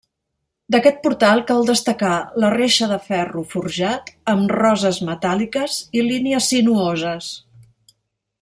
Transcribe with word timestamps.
D'aquest 0.75 0.95
portal 1.01 1.41
cal 1.51 1.67
destacar 1.67 2.13
la 2.45 2.49
reixa 2.55 2.89
de 2.93 2.97
ferro 3.09 3.45
forjat 3.53 4.11
amb 4.35 4.57
roses 4.61 5.01
metàl·liques 5.13 5.79
i 6.01 6.07
línies 6.11 6.53
sinuoses. 6.55 7.33